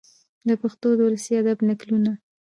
د 0.47 0.49
پښتو 0.61 0.87
د 0.97 0.99
ولسي 1.07 1.33
ادب 1.41 1.57
نکلونه، 1.69 2.11